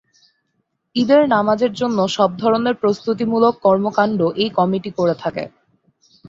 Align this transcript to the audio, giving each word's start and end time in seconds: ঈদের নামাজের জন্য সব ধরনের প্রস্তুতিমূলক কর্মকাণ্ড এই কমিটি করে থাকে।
ঈদের 0.95 1.21
নামাজের 1.27 1.71
জন্য 1.73 1.99
সব 2.17 2.29
ধরনের 2.37 2.75
প্রস্তুতিমূলক 2.75 3.53
কর্মকাণ্ড 3.65 4.19
এই 4.35 4.49
কমিটি 4.57 4.89
করে 4.97 5.15
থাকে। 5.23 5.43